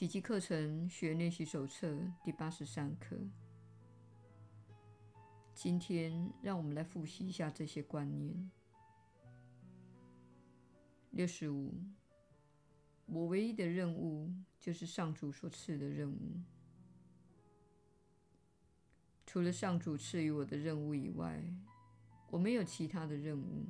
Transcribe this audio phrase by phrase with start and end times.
[0.00, 1.94] 奇迹课程学练习手册
[2.24, 3.18] 第八十三课。
[5.52, 8.50] 今天，让我们来复习一下这些观念。
[11.10, 11.74] 六十五，
[13.04, 16.40] 我唯一的任务就是上主所赐的任务。
[19.26, 21.44] 除了上主赐予我的任务以外，
[22.30, 23.66] 我没有其他的任务。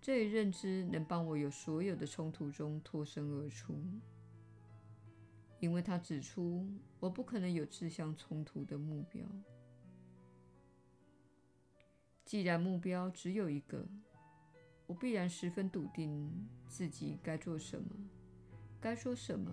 [0.00, 3.74] 这一认知能帮我有所有的冲突中脱身而出，
[5.64, 6.68] 因为他指出
[7.00, 9.26] 我不可能有自相冲突的目标。
[12.22, 13.82] 既然目标只有一个，
[14.86, 16.30] 我必然十分笃定
[16.68, 17.88] 自己该做什么、
[18.78, 19.50] 该说什么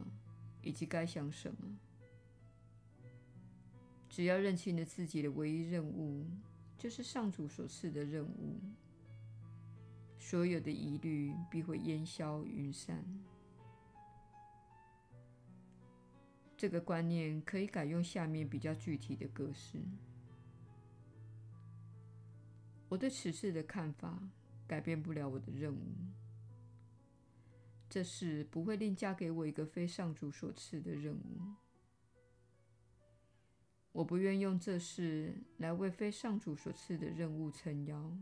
[0.62, 1.80] 以及该想什么。
[4.10, 6.26] 只要认清了自己的唯一任务，
[6.78, 8.60] 就是上主所赐的任务，
[10.20, 13.02] 所有的疑虑必会烟消云散。
[16.62, 19.80] 这个观念可以改用下面比较具体的格式。
[22.88, 24.30] 我对此事的看法
[24.68, 25.92] 改变不了我的任务。
[27.90, 31.56] 这事不会另加给我一个非上主所赐的任务。
[33.92, 38.16] 我不愿用这事来为非上主所赐的任务撑腰。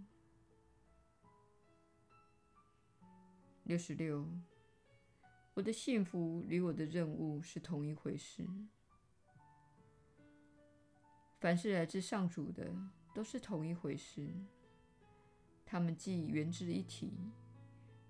[3.65, 4.25] 六十六，
[5.59, 8.47] 我的幸福与我的任务是同一回事。
[11.37, 12.73] 凡是来自上主的，
[13.13, 14.33] 都是同一回事。
[15.65, 17.11] 它们既源自一体，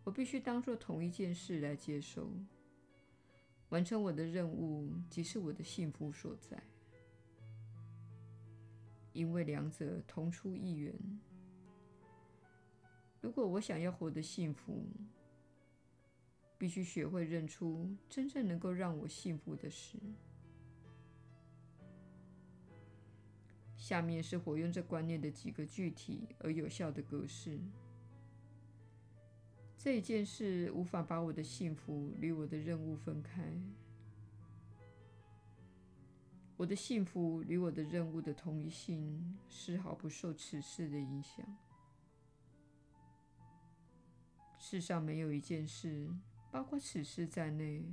[0.03, 2.29] 我必须当作同一件事来接受，
[3.69, 6.61] 完成我的任务，即是我的幸福所在。
[9.11, 10.93] 因为两者同出一源。
[13.19, 14.85] 如果我想要活得幸福，
[16.59, 19.97] 必须学会认出真正能够让我幸福的事。
[23.77, 27.57] 下面是活用这观念的几个具体而有效的格式。
[29.77, 33.41] 这一件事无法把我的幸福与我的任务分开。
[36.57, 41.57] 我的幸福与我的任务的同一性丝毫不受此事的影响。
[44.59, 46.13] 世上没有一件事，
[46.51, 47.85] 包括此事在内，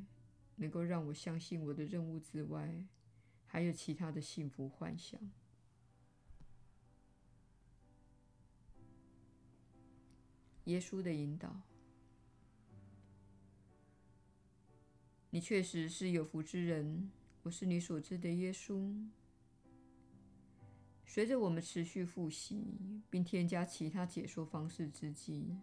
[0.57, 2.85] 能够让我相信我的任务之外，
[3.47, 5.21] 还有其他的幸福幻想。
[10.65, 11.61] 耶稣的引导，
[15.31, 17.11] 你确实是有福之人。
[17.43, 19.09] 我是你所知的耶稣。
[21.05, 25.57] 随着我们持续复习，并添加其他解说方式之际，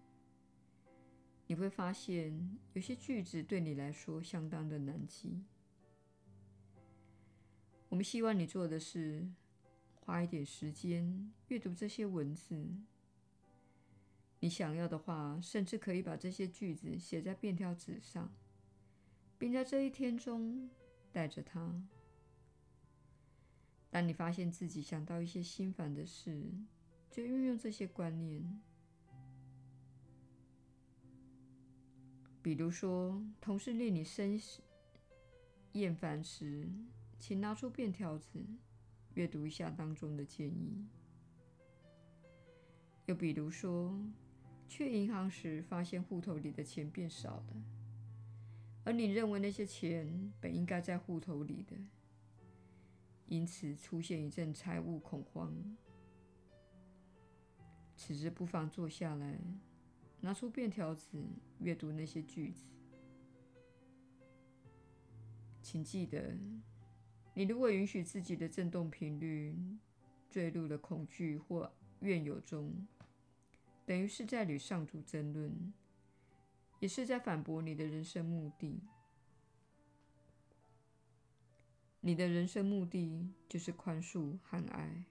[1.54, 5.44] 你会发现有些句子对你来说相当的难记。
[7.90, 9.30] 我们希望你做的是
[10.00, 12.68] 花一点时间阅读这些文字。
[14.40, 18.34] 你想要的话，甚至可以把这些句子写在便条纸上，
[19.38, 20.72] 并在这一天中
[21.12, 21.84] 带着它。
[23.92, 26.52] 当你发现自己想到一些心烦的事，
[27.12, 28.60] 就运用这些观念。
[32.44, 34.38] 比如说，同事令你生
[35.72, 36.70] 厌烦时，
[37.18, 38.46] 请拿出便条纸，
[39.14, 40.86] 阅读一下当中的建议。
[43.06, 43.98] 又比如说，
[44.68, 47.64] 去银行时，发现户头里的钱变少了，
[48.84, 51.78] 而你认为那些钱本应该在户头里的，
[53.28, 55.56] 因此出现一阵财务恐慌。
[57.96, 59.40] 此时不妨坐下来，
[60.24, 61.22] 拿出便条纸，
[61.60, 62.64] 阅读那些句子。
[65.62, 66.38] 请记得，
[67.34, 69.54] 你如果允许自己的振动频率
[70.30, 71.70] 坠入了恐惧或
[72.00, 72.88] 怨尤中，
[73.86, 75.74] 等于是在与上主争论，
[76.80, 78.80] 也是在反驳你的人生目的。
[82.00, 85.04] 你的人生目的就是宽恕和爱。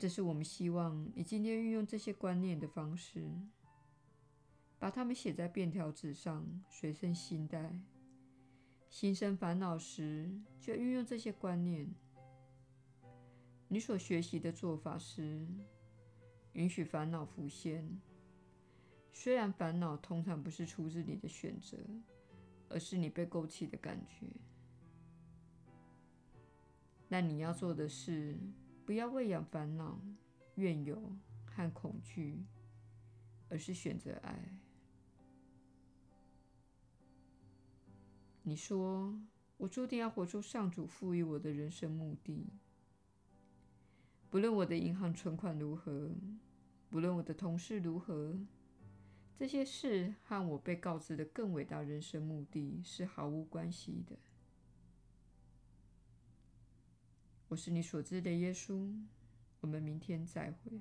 [0.00, 3.30] 这是我们希望你今天运用这些观念的方式，
[4.78, 7.78] 把它们写在便条纸上，随身携带。
[8.88, 11.86] 心生烦恼时，就运用这些观念。
[13.68, 15.46] 你所学习的做法是
[16.54, 18.00] 允许烦恼浮现，
[19.12, 21.76] 虽然烦恼通常不是出自你的选择，
[22.70, 24.26] 而是你被勾起的感觉。
[27.06, 28.38] 但你要做的是，
[28.90, 30.00] 不要喂养烦恼、
[30.56, 31.00] 怨尤
[31.44, 32.44] 和恐惧，
[33.48, 34.58] 而是选择爱。
[38.42, 39.16] 你说，
[39.58, 42.48] 我注定要活出上主赋予我的人生目的。
[44.28, 46.10] 不论我的银行存款如何，
[46.88, 48.36] 不论我的同事如何，
[49.38, 54.18] 这些事和我被告知的更伟大人生目的是毫无关系的。
[57.50, 58.94] 我是你所知的耶稣。
[59.60, 60.80] 我们明天再会。